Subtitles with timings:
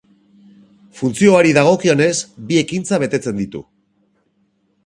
[1.01, 2.09] Funtzioari dagokionez,
[2.49, 3.63] bi ekintza betetzen ditu.